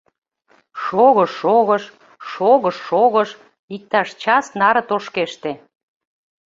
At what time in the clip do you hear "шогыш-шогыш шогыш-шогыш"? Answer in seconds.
0.83-3.29